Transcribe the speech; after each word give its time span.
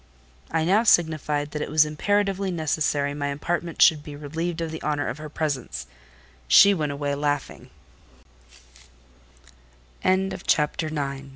I 0.49 0.65
now 0.65 0.81
signified 0.81 1.51
that 1.51 1.61
it 1.61 1.69
was 1.69 1.85
imperatively 1.85 2.49
necessary 2.49 3.13
my 3.13 3.27
apartment 3.27 3.83
should 3.83 4.01
be 4.01 4.15
relieved 4.15 4.59
of 4.59 4.71
the 4.71 4.81
honour 4.81 5.07
of 5.07 5.19
her 5.19 5.29
presence: 5.29 5.85
she 6.49 6.73
went 6.73 6.91
away 6.91 7.13
lau 7.13 7.39